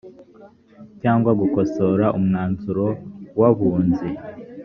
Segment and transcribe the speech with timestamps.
[1.01, 2.85] cyangwa gukosora umwanzuro
[3.39, 4.09] w’abunzi